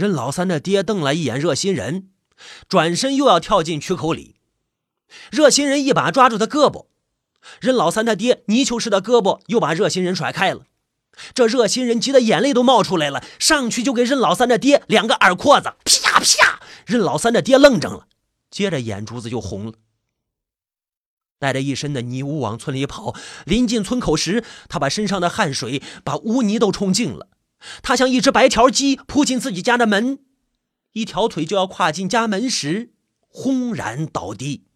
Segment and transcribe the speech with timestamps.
[0.00, 2.08] 任老三的爹瞪了一眼热心人，
[2.66, 4.36] 转身又要跳进渠口里。
[5.30, 6.86] 热心人一把抓住他胳膊，
[7.60, 10.62] 任老三他爹泥鳅似的胳膊又把热心人甩开了。
[11.34, 16.62] 这热心人急得眼泪都冒出来了，上去就给任老三的爹两个耳廓子，啪啪！
[16.86, 18.06] 任老三的爹愣怔了，
[18.50, 19.74] 接着眼珠子就红了。
[21.38, 23.14] 带着一身的泥污往村里跑，
[23.44, 27.28] 临近村口时，他把身上的汗水把污泥都冲净了。
[27.82, 30.24] 他像一只白条鸡扑进自己家的门，
[30.92, 32.92] 一条腿就要跨进家门时，
[33.28, 34.66] 轰然倒地。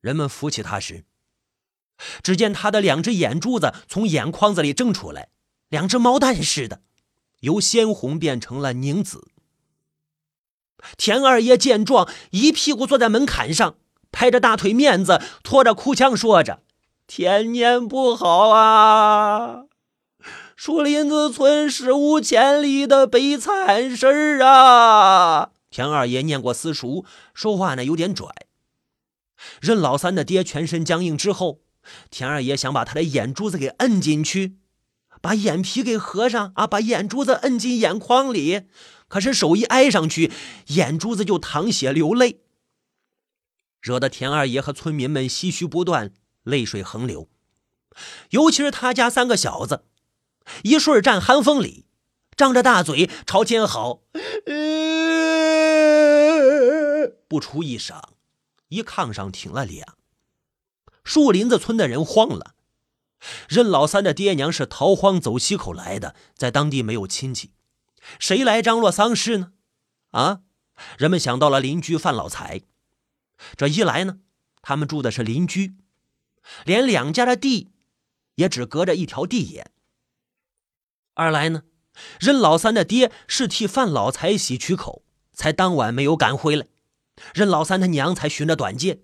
[0.00, 1.04] 人们扶起他时，
[2.22, 5.28] 只见他的两只眼珠子从眼眶子里睁出来，
[5.68, 6.82] 两只毛蛋似的，
[7.40, 9.28] 由鲜红变成了凝紫。
[10.98, 13.78] 田二爷见状，一屁股坐在门槛上，
[14.12, 16.62] 拍着大腿面子，拖着哭腔说着
[17.06, 19.64] ：“天年不好啊，
[20.56, 28.28] 树林子村史无前例的悲惨事儿啊！”田二爷念过私塾，说话呢有点拽。
[29.60, 31.60] 任老三的爹全身僵硬之后，
[32.10, 34.56] 田二爷想把他的眼珠子给摁进去，
[35.20, 38.62] 把眼皮给合上啊，把眼珠子摁进眼眶里。
[39.08, 40.32] 可是手一挨上去，
[40.68, 42.40] 眼珠子就淌血流泪，
[43.80, 46.12] 惹得田二爷和村民们唏嘘不断，
[46.44, 47.28] 泪水横流。
[48.30, 49.84] 尤其是他家三个小子，
[50.62, 51.86] 一瞬站寒风里，
[52.36, 54.02] 张着大嘴朝天嚎，
[57.28, 58.00] 不出一晌，
[58.68, 59.94] 一炕上挺了俩。
[61.02, 62.54] 树林子村的人慌了，
[63.48, 67.52] 任老三的爹娘是逃荒走西口来的，在当地没有亲戚。
[68.18, 69.52] 谁来张罗丧事呢？
[70.10, 70.40] 啊！
[70.98, 72.62] 人们想到了邻居范老财。
[73.56, 74.18] 这一来呢，
[74.62, 75.76] 他们住的是邻居，
[76.64, 77.72] 连两家的地
[78.36, 79.66] 也只隔着一条地眼；
[81.14, 81.62] 二来呢，
[82.20, 86.66] 任老三的爹是替范老财洗渠口，才当晚没有赶回来，
[87.32, 89.00] 任老三他娘才寻了短见。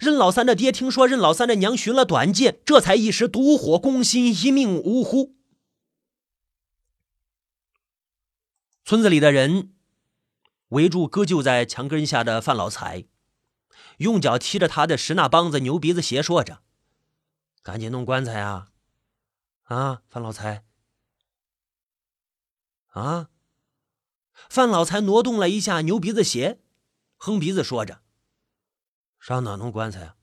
[0.00, 5.36] 任老三的爹听说任老三的娘寻了短见，这才一时妒火攻心，一命呜呼。
[8.84, 9.74] 村子里的人
[10.68, 13.04] 围住割就在墙根下的范老财，
[13.98, 16.62] 用脚踢着他的石那帮子，牛鼻子斜说着
[17.62, 18.68] ：“赶紧弄棺材啊！
[19.64, 20.64] 啊，范老财！
[23.00, 23.30] 啊！”
[24.48, 26.60] 范老财挪动了一下牛鼻子鞋，
[27.16, 28.02] 哼鼻子说着
[29.18, 30.16] ：“上哪弄棺材啊？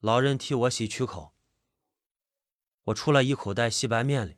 [0.00, 1.34] 老人替我洗渠口，
[2.84, 4.36] 我出了一口袋细白面里。”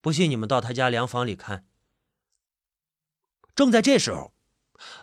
[0.00, 1.66] 不信，你们到他家粮房里看。
[3.54, 4.34] 正在这时候，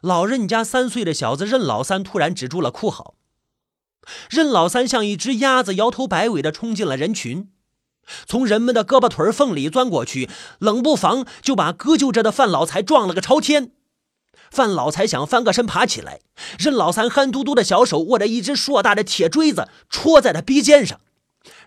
[0.02, 3.16] 老任家三岁的小子任老三突然止住了哭嚎。
[4.30, 7.54] 任老三像一只鸭子，摇头摆尾的冲进了人群，
[8.26, 10.30] 从人们的胳膊腿缝里钻过去，
[10.60, 13.72] 冷不防就把割就着的范老财撞了个朝天。
[14.50, 16.20] 范老财想翻个身爬起来，
[16.60, 21.00] 任老三憨嘟嘟的小手握着一只硕大的铁锥子，戳在他鼻尖上。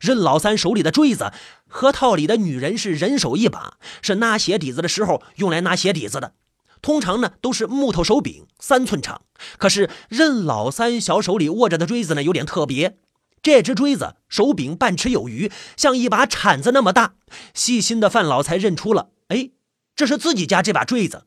[0.01, 1.33] 任老三手里的锥子，
[1.67, 6.35] 河套里的女人是人手一把，是拿鞋底子的时候用来拿鞋底子的。
[6.83, 9.23] 通常呢都是木头手柄，三寸长。
[9.57, 12.99] 可是任老三小手里握着的锥子呢有点特别，
[13.45, 17.15] 这只锥子手柄半尺有余，像一把铲子那么大。
[17.53, 19.51] 细心的范老才认出了，哎，
[19.95, 21.27] 这是自己家这把锥子。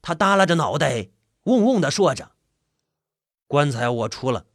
[0.00, 1.10] 他耷拉着脑袋，
[1.44, 2.32] 嗡嗡的说着
[3.46, 4.46] ：“棺材我出了。”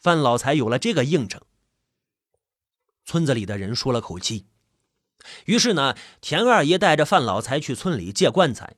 [0.00, 1.42] 范老才有了这个应承，
[3.04, 4.46] 村子里的人舒了口气。
[5.44, 8.76] 于是呢，田二爷带着范老才去村里借棺材。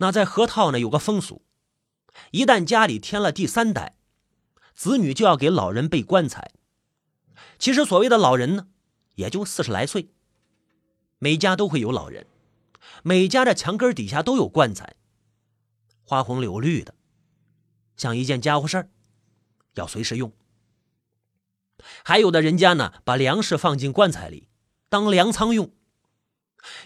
[0.00, 1.46] 那在河套呢有个风俗，
[2.30, 3.96] 一旦家里添了第三代，
[4.78, 6.52] 子女就要给老人备棺材。
[7.58, 8.68] 其实所谓的老人呢，
[9.16, 10.12] 也就四十来岁。
[11.18, 12.28] 每家都会有老人，
[13.02, 14.94] 每家的墙根底下都有棺材，
[16.04, 16.94] 花红柳绿的，
[17.96, 18.88] 像一件家伙事儿。
[19.74, 20.32] 要随时用，
[22.04, 24.48] 还有的人家呢，把粮食放进棺材里
[24.88, 25.72] 当粮仓用；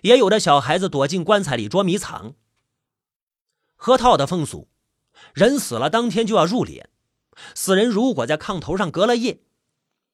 [0.00, 2.34] 也有的小孩子躲进棺材里捉迷藏。
[3.76, 4.70] 河套的风俗，
[5.34, 6.86] 人死了当天就要入殓，
[7.54, 9.40] 死人如果在炕头上隔了夜，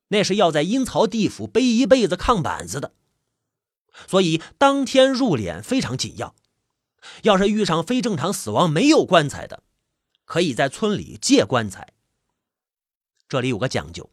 [0.08, 2.92] 那是要在阴曹地府背一辈子炕板子的，
[4.06, 6.34] 所以当天入殓非常紧要。
[7.22, 9.62] 要是遇上非正常死亡没有棺材的，
[10.24, 11.94] 可以在村里借棺材。
[13.28, 14.10] 这里有个讲究，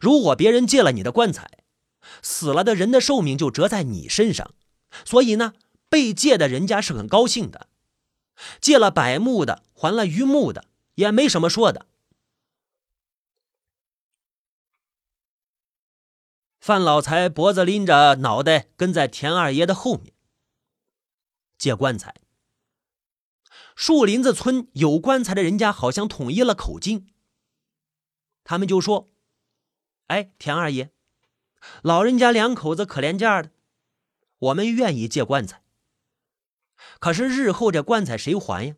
[0.00, 1.48] 如果别人借了你的棺材，
[2.22, 4.54] 死了的人的寿命就折在你身上，
[5.04, 5.54] 所以呢，
[5.88, 7.68] 被借的人家是很高兴的，
[8.60, 10.64] 借了柏木的还了榆木的，
[10.96, 11.86] 也没什么说的。
[16.66, 20.12] 范老财脖子拎着脑袋跟在田二爷的后面
[21.56, 22.16] 借棺材。
[23.76, 27.06] 树林子村有棺材的人家好像统一了口径，
[28.42, 29.12] 他们就说
[30.08, 30.90] ：“哎，田二爷，
[31.82, 33.52] 老人家两口子可怜劲的，
[34.38, 35.62] 我们愿意借棺材。
[36.98, 38.74] 可是日后这棺材谁还呀？”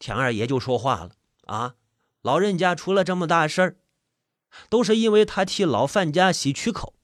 [0.00, 1.10] 田二爷就说话了
[1.44, 1.74] ：“啊，
[2.22, 3.76] 老人家出了这么大事儿，
[4.68, 6.94] 都是因为他替老范家洗渠口。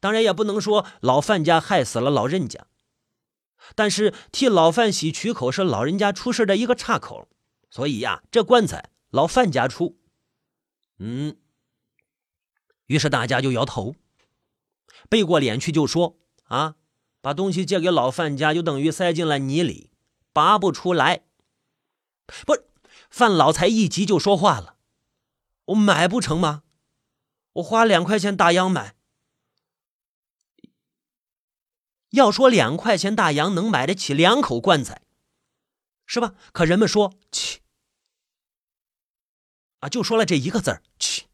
[0.00, 2.66] 当然也不能说老范家害死了老人家，
[3.74, 7.26] 但是替老范洗渠口是老人家出事的一个岔口，
[7.70, 9.96] 所以呀，这棺材老范家出。
[10.98, 11.36] 嗯，
[12.86, 13.94] 于是大家就摇头，
[15.08, 16.74] 背过脸去就说：啊，
[17.22, 19.90] 把东西借给老范家，就等于塞进了泥里，
[20.32, 21.24] 拔不出来。”
[22.44, 22.66] 不是，
[23.08, 24.73] 范老财一急就说话了
[25.66, 26.62] ：“我买不成吗？
[27.54, 28.96] 我花两块钱大洋买。
[32.10, 35.02] 要说两块钱大洋能买得起两口棺材，
[36.06, 36.34] 是吧？
[36.52, 37.60] 可人们说去
[39.80, 41.26] 啊，就说了这一个字儿去。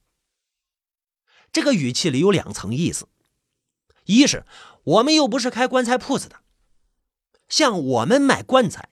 [1.52, 3.08] 这个语气里有两层意思：
[4.04, 4.46] 一是
[4.84, 6.42] 我们又不是开棺材铺子的，
[7.48, 8.88] 像我们买棺材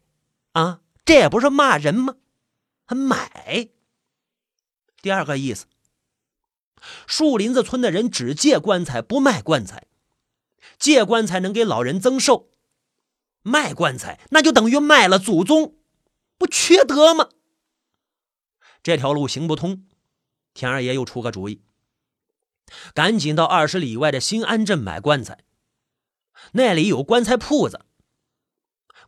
[0.52, 2.17] 啊。”这也不是骂人吗？
[2.85, 3.70] 还买。
[5.00, 5.66] 第二个意思，
[7.06, 9.86] 树林子村的人只借棺材不卖棺材，
[10.78, 12.50] 借棺材能给老人增寿，
[13.42, 15.76] 卖棺材那就等于卖了祖宗，
[16.36, 17.28] 不缺德吗？
[18.82, 19.86] 这条路行不通，
[20.54, 21.62] 田二爷又出个主意，
[22.94, 25.44] 赶紧到二十里外的新安镇买棺材，
[26.52, 27.84] 那里有棺材铺子。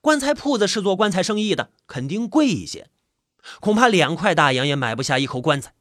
[0.00, 2.90] 棺材铺子是做棺材生意的，肯定贵一些，
[3.60, 5.74] 恐怕两块大洋也买不下一口棺材。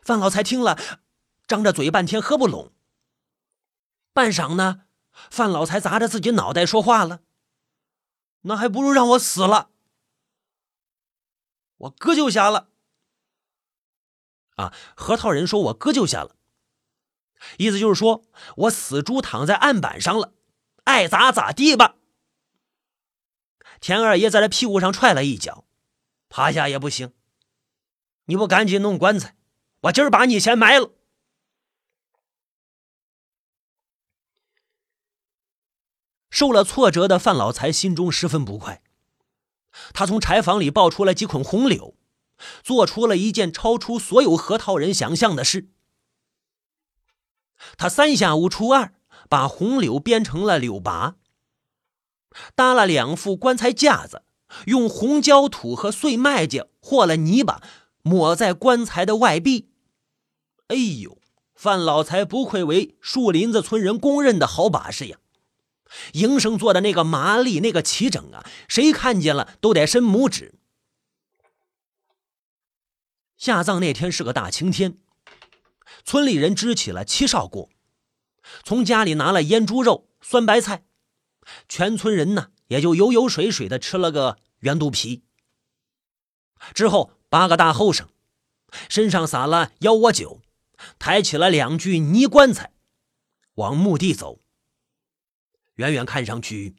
[0.00, 0.78] 范老财听了，
[1.46, 2.72] 张着嘴半天合不拢。
[4.12, 4.86] 半晌呢，
[5.30, 7.22] 范老财砸着自己脑袋说话了
[8.42, 9.70] ：“那还不如让我死了，
[11.76, 12.70] 我哥就下了。”
[14.56, 16.36] 啊，核桃人说：“我哥就下了。”
[17.56, 18.24] 意思就是说
[18.56, 20.34] 我死猪躺在案板上了。
[20.84, 21.96] 爱咋咋地吧。
[23.80, 25.64] 田二爷在他屁股上踹了一脚，
[26.28, 27.14] 趴下也不行。
[28.30, 29.36] 你不赶紧弄棺材，
[29.82, 30.92] 我今儿把你先埋了。
[36.30, 38.82] 受了挫折的范老财心中十分不快，
[39.92, 41.96] 他从柴房里抱出了几捆红柳，
[42.62, 45.68] 做出了一件超出所有核桃人想象的事。
[47.76, 48.94] 他三下五除二。
[49.28, 51.14] 把红柳编成了柳拔，
[52.56, 54.24] 搭了两副棺材架子，
[54.66, 57.62] 用红胶土和碎麦秸和了泥巴，
[58.02, 59.70] 抹在棺材的外壁。
[60.68, 61.18] 哎呦，
[61.54, 65.18] 范老财不愧为树林子村人公认的好把式呀！
[66.12, 70.54] 营生做的那个麻利，那个齐整啊，谁看见了都得伸拇指。
[73.36, 74.98] 下葬那天是个大晴天，
[76.04, 77.68] 村里人支起了七哨锅。
[78.62, 80.84] 从家里拿了腌猪肉、酸白菜，
[81.68, 85.24] 全村人呢也就油油水水的吃了个圆肚皮。
[86.74, 88.10] 之后八个大后生
[88.88, 90.42] 身上撒了幺窝酒，
[90.98, 92.72] 抬起了两具泥棺材，
[93.54, 94.40] 往墓地走。
[95.76, 96.76] 远远看上去，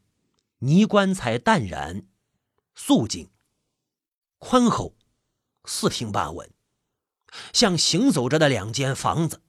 [0.59, 2.05] 泥棺材淡然、
[2.75, 3.31] 素净、
[4.37, 4.95] 宽厚、
[5.63, 6.53] 四平八稳，
[7.53, 9.41] 像行走着的两间房子。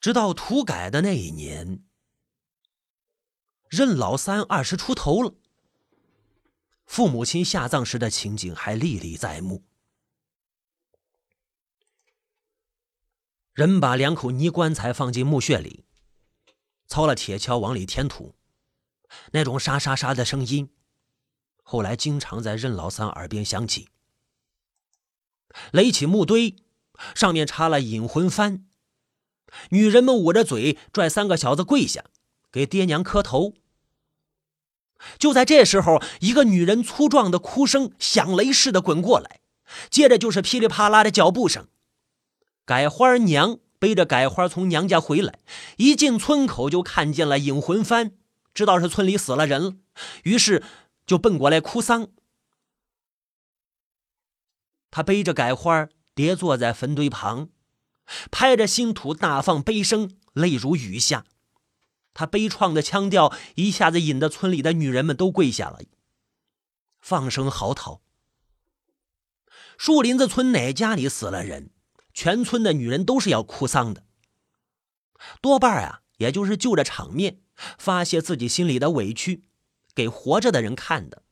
[0.00, 1.84] 直到土改的那一年，
[3.68, 5.34] 任老三二十出头了，
[6.90, 9.62] 父母亲下葬时的情景还历历在目。
[13.52, 15.84] 人把两口泥棺材放进墓穴里，
[16.88, 18.34] 操了铁锹往里填土，
[19.30, 20.74] 那种沙沙沙的声音，
[21.62, 23.90] 后来经常在任老三耳边响起。
[25.70, 26.56] 垒起木堆，
[27.14, 28.64] 上面插了引魂幡。
[29.68, 32.06] 女人们捂着嘴，拽三个小子跪下，
[32.50, 33.54] 给爹娘磕头。
[35.18, 39.40] 就在这时候，一个女人粗壮的哭声响雷似的滚过来，
[39.90, 41.68] 接着就是噼里啪啦的脚步声。
[42.64, 45.40] 改花娘背着改花从娘家回来，
[45.76, 48.12] 一进村口就看见了引魂幡，
[48.52, 49.72] 知道是村里死了人了，
[50.24, 50.62] 于是
[51.06, 52.08] 就奔过来哭丧。
[54.90, 57.48] 他背着改花，跌坐在坟堆旁。
[58.32, 61.24] 拍着新土，大放悲声，泪如雨下。
[62.20, 65.80] 他悲怆的腔调一下子引得村里的女人们都跪下了，
[67.00, 68.00] 放声嚎啕。
[69.78, 71.70] 树林子村哪家里死了人，
[72.12, 74.04] 全村的女人都是要哭丧的，
[75.40, 77.40] 多半啊，也就是就着场面
[77.78, 79.44] 发泄自己心里的委屈，
[79.94, 81.22] 给活着的人看的。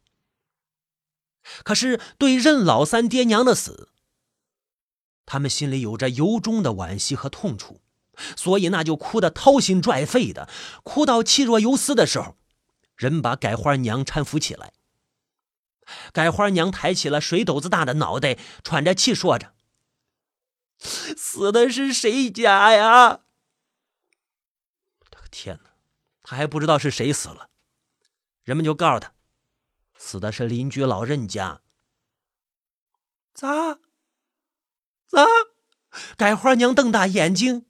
[1.65, 3.91] 可是对任老三爹娘的死，
[5.27, 7.83] 他们心里有着由衷的惋惜和痛楚，
[8.37, 10.49] 所以那就哭得掏心拽肺的，
[10.83, 12.37] 哭到气若游丝的时候，
[12.97, 14.73] 人把改花娘搀扶起来。
[16.13, 19.55] 改花娘抬起了水斗子大的脑袋，喘着气说着
[20.79, 23.21] ：“死的是谁家呀？”
[25.11, 25.71] 他个天哪，
[26.23, 27.49] 他还不知道是谁死了，
[28.43, 29.15] 人们就告诉他，
[29.97, 31.63] 死的是邻居老任家。
[33.33, 33.79] 咋？
[35.07, 35.25] 咋？
[36.19, 37.65] 改花娘瞪大眼睛，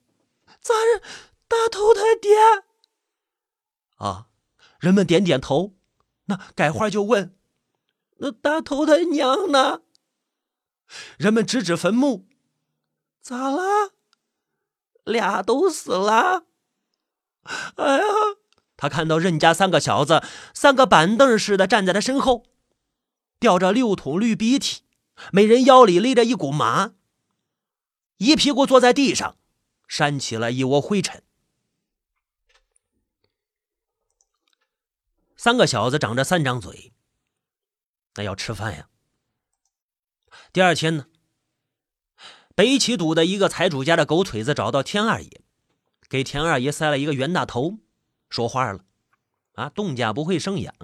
[0.68, 1.02] 咋是
[1.48, 2.36] 大头他爹？
[3.96, 4.26] 啊！
[4.78, 5.74] 人们点点头，
[6.26, 7.34] 那改花就问。
[8.18, 9.80] 那大头他娘呢？
[11.16, 12.26] 人们指指坟墓，
[13.22, 13.92] 咋了？
[15.04, 16.44] 俩都死了。
[17.76, 18.04] 哎呀！
[18.76, 20.22] 他看到任家三个小子，
[20.52, 22.44] 三个板凳似的站在他身后，
[23.40, 24.82] 吊着六桶绿鼻涕，
[25.32, 26.92] 每人腰里勒着一股麻，
[28.18, 29.36] 一屁股坐在地上，
[29.88, 31.24] 扇起了一窝灰尘。
[35.36, 36.92] 三个小子长着三张嘴。
[38.14, 38.88] 那要吃饭呀。
[40.52, 41.06] 第二天呢，
[42.54, 45.42] 北齐堵的一个财主家的狗腿子找到田二爷，
[46.08, 47.78] 给田二爷塞了一个袁大头，
[48.28, 48.84] 说话了
[49.54, 50.74] ：“啊，东家不会生养，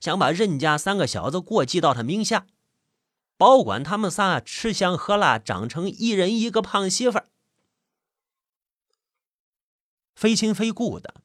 [0.00, 2.48] 想把任家三个小子过继到他名下，
[3.36, 7.28] 保管他们仨吃香喝辣，长成一人一个胖媳妇儿，
[10.18, 11.22] 非亲非故的，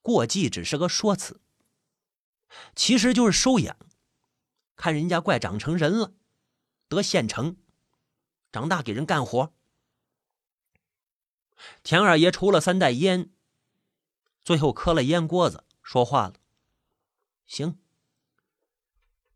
[0.00, 1.42] 过继只是个说辞。”
[2.74, 3.76] 其实就是收养，
[4.76, 6.14] 看人家怪长成人了，
[6.88, 7.58] 得现成，
[8.50, 9.52] 长大给人干活。
[11.82, 13.30] 田二爷抽了三袋烟，
[14.42, 16.36] 最后磕了烟锅子，说话了
[17.44, 17.78] ：“行，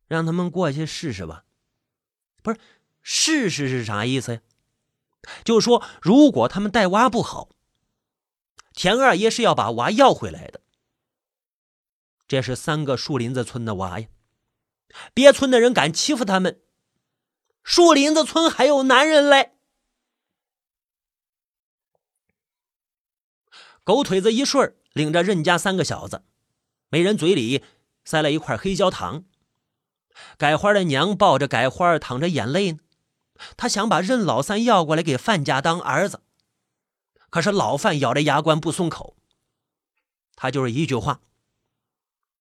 [0.07, 1.45] 让他们过去试试吧。
[2.43, 2.59] 不是
[3.03, 4.41] 试试是啥意思呀？
[5.45, 7.51] 就是说，如果他们带娃不好，
[8.77, 10.61] 田二爷是要把娃要回来的。”
[12.29, 14.07] 这是三个树林子村的娃呀，
[15.13, 16.61] 别村的人敢欺负他们，
[17.65, 19.53] 树林子村还有男人嘞。
[23.85, 26.25] 狗腿子一顺领着任家三个小子，
[26.89, 27.65] 每人嘴里
[28.05, 29.25] 塞了一块黑焦糖。
[30.37, 32.81] 改花的娘抱着改花淌着眼泪呢，
[33.57, 36.23] 他想把任老三要过来给范家当儿子，
[37.31, 39.17] 可是老范咬着牙关不松口，
[40.35, 41.21] 他就是一句话。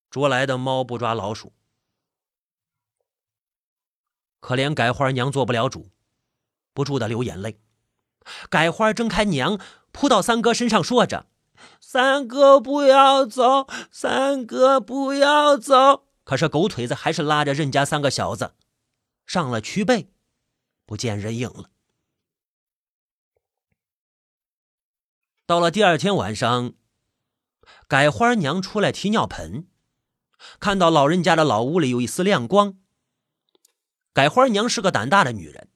[0.10, 1.52] 捉来的猫不抓老鼠，
[4.40, 5.90] 可怜改花娘做不了主，
[6.74, 7.60] 不住的流眼泪。
[8.50, 9.60] 改花睁开娘，
[9.92, 11.28] 扑到三哥身上，说着
[11.82, 18.56] ：“三哥不要走，三哥不要走。”可是狗腿子还是拉着任家三个小子
[19.28, 20.10] 上了渠背，
[20.86, 21.70] 不见人影了。
[25.48, 26.74] 到了第二天晚上，
[27.88, 29.68] 改花娘出来提尿盆。
[30.60, 32.80] 看到老人家的老屋里有一丝亮光，
[34.12, 35.70] 改花娘是个胆大的女人，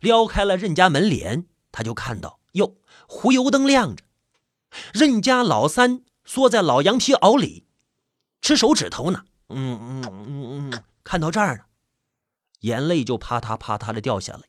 [0.00, 2.78] 撩开了任家门帘，她就看到哟，
[3.22, 4.02] 煤油灯亮着，
[4.94, 7.66] 任家老三缩在老羊皮袄里，
[8.40, 9.24] 吃手指头呢。
[9.50, 11.64] 嗯嗯嗯嗯，看到这儿呢，
[12.60, 14.44] 眼泪就啪嗒啪嗒的掉下来。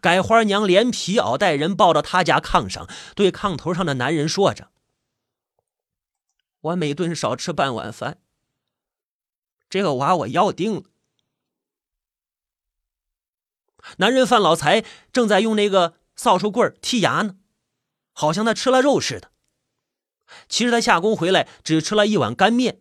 [0.00, 4.70] 改花娘连皮袄带人抱到他家炕上，对炕头上的男人说着。
[6.60, 8.18] 我每顿少吃半碗饭。
[9.68, 10.84] 这个娃我要定了。
[13.98, 17.36] 男人范老财正在用那个扫帚棍剔牙呢，
[18.12, 19.30] 好像他吃了肉似的。
[20.48, 22.80] 其实他下工回来只吃了一碗干面，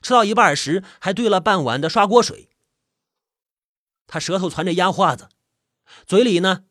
[0.00, 2.48] 吃到一半时还兑了半碗的刷锅水。
[4.06, 5.28] 他舌头攒着烟花子，
[6.06, 6.64] 嘴里呢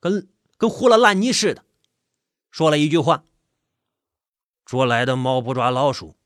[0.00, 1.64] 跟跟糊了烂泥似的，
[2.50, 3.24] 说了一句话。
[4.64, 6.16] 捉来的猫不抓老鼠。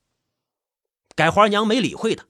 [1.17, 2.27] 改花娘没理会他，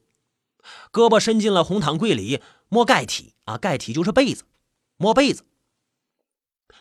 [0.90, 4.44] 胳膊伸进了红糖柜里摸盖体啊，盖体就是被子，
[4.96, 5.44] 摸被子。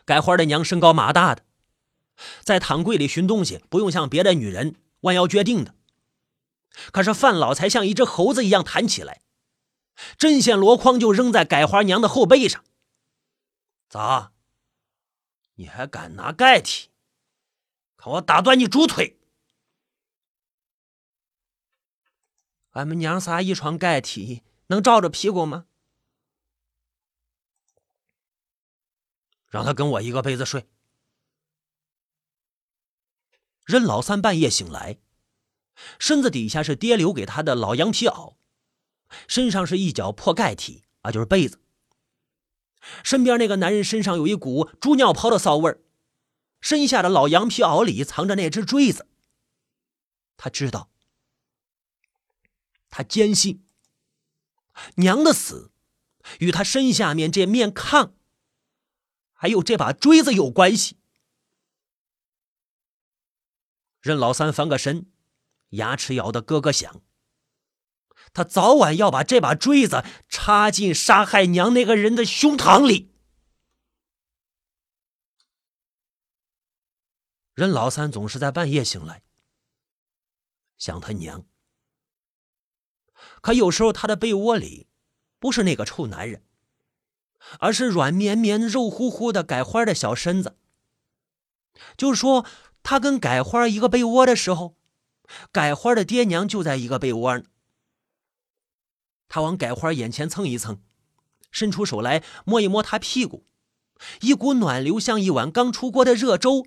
[0.06, 1.44] 改花的娘身高马大的，
[2.42, 5.76] 在毯柜里寻东西不用像别的女人弯腰撅腚的，
[6.94, 9.22] 可是范老才像一只猴子一样弹起来，
[10.18, 12.64] 针线箩筐就扔在改花娘的后背上。
[13.90, 14.34] 咋？
[15.60, 16.92] 你还敢拿盖体
[17.96, 19.20] 看我打断你猪腿！
[22.72, 25.66] 俺们娘仨一床盖体能照着屁股吗？
[29.48, 30.70] 让他跟我一个被子睡。
[33.66, 35.00] 任老三半夜醒来
[35.98, 38.36] 身子底下是爹留给他的老羊皮袄
[39.28, 41.60] 身上是一脚破盖体啊就是被子。
[43.04, 45.82] 身边那个男人身上有一股猪尿泡的骚味儿，
[46.62, 49.08] 身下的老羊皮袄里藏着那只锥子。
[50.36, 50.90] 他知道，
[52.90, 53.66] 他坚信，
[54.96, 55.72] 娘的死
[56.40, 58.12] 与他身下面这面炕，
[59.34, 60.98] 还有这把锥子有关系。
[64.02, 65.12] 任老三翻个身，
[65.70, 67.02] 牙齿咬得咯咯响。
[68.34, 73.12] 他早晚要把这把锥子插进杀害娘那个人的胸膛里。
[77.54, 79.24] 任老三总是在半夜醒来。
[80.78, 81.44] 想他娘，
[83.42, 84.88] 可有时候他的被窝里
[85.40, 86.44] 不是那个臭男人，
[87.60, 90.56] 而是软绵绵、肉乎乎的改花的小身子。
[91.98, 92.46] 就说
[92.84, 94.78] 他跟改花一个被窝的时候，
[95.52, 97.46] 改花的爹娘就在一个被窝呢。
[99.30, 100.82] 他往改花眼前蹭一蹭，
[101.52, 103.46] 伸出手来摸一摸他屁股，
[104.22, 106.66] 一股暖流像一碗刚出锅的热粥，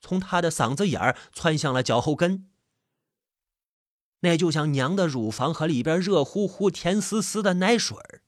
[0.00, 2.48] 从他的嗓子眼儿窜向了脚后跟。
[4.20, 8.22] 那就像娘的乳房和里边热乎乎、甜丝丝的奶水儿，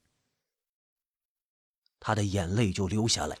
[2.01, 3.39] 他的眼泪就流下来。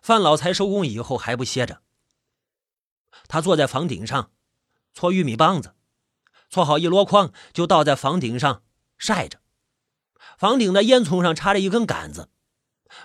[0.00, 1.82] 范老财收工以后还不歇着，
[3.28, 4.32] 他坐在房顶上
[4.92, 5.74] 搓玉米棒子，
[6.50, 8.62] 搓好一箩筐就倒在房顶上
[8.98, 9.40] 晒着。
[10.38, 12.28] 房顶的烟囱上插着一根杆子，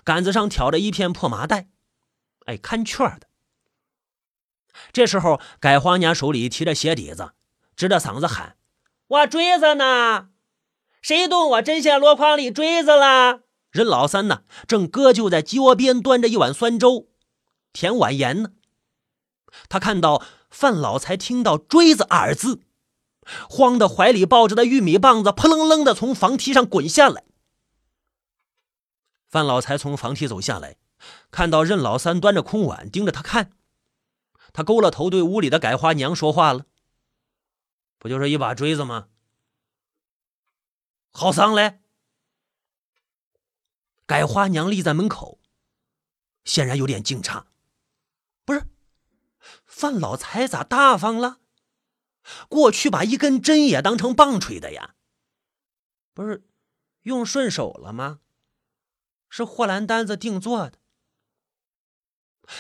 [0.04, 1.70] 杆子上挑着一片破麻袋，
[2.46, 3.28] 哎，看雀的。
[4.92, 7.32] 这时候，改花娘手里提着鞋底子，
[7.76, 8.58] 指着嗓子喊
[9.08, 10.30] ：“我锥子呢？
[11.02, 17.08] 谁动我针线箩筐里锥子了？”任老三呢，正搁就在鸡窝边，端着一碗酸粥，
[17.74, 18.52] 舔碗盐呢。
[19.70, 20.24] 他看到
[20.58, 22.64] 范老财听到“锥子”二字，
[23.48, 27.26] 慌得怀里抱着的玉米棒子扑棱棱的从房梯上滚下来。
[29.28, 30.78] 范老财从房梯走下来，
[31.30, 33.52] 看到任老三端着空碗盯着他看。
[34.52, 36.66] 他勾了头，对屋里的改花娘说话了
[38.00, 39.10] ：“不就是一把锥子吗？
[41.12, 41.82] 好丧嘞！”
[44.08, 45.38] 改花娘立在门口，
[46.44, 47.44] 显然有点惊诧
[48.44, 48.66] ：“不是，
[49.78, 51.38] 范老财咋大方了？
[52.50, 54.96] 过去把一根针也当成棒槌的呀？
[56.16, 56.50] 不是
[57.04, 58.22] 用顺手了吗？
[59.30, 60.80] 是货兰单子定做的。”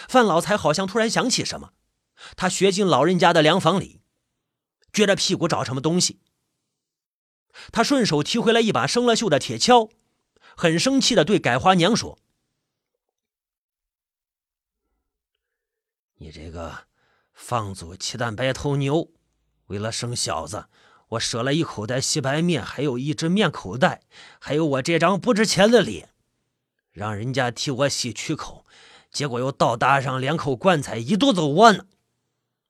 [0.08, 1.74] 范老财好像突然想起什么。
[2.36, 4.04] 他学进老人家的凉房里，
[4.92, 6.22] 撅着屁股找什么东西。
[7.72, 9.90] 他顺手提回来一把生了锈的铁锹，
[10.56, 12.20] 很生气的对改花娘说
[16.18, 16.86] ：“你这个
[17.38, 19.10] 放祖七蛋白头牛，
[19.67, 20.65] 为了生小子，
[21.10, 24.02] 我舍了一口袋细白面，还有一只面口袋，
[24.39, 26.10] 还有我这张不值钱的脸，
[26.91, 28.65] 让人家替我洗曲口，
[29.12, 31.86] 结果又倒搭上两口棺材，一肚子窝囊。”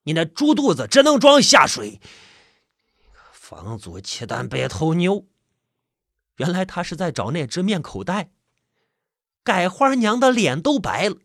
[0.04, 2.00] 你那猪肚子只能装下水，
[3.32, 5.26] 房祖七蛋白头牛，
[6.36, 8.30] 原来他是在找那只面口袋。
[9.44, 11.18] 改花娘的脸都白了，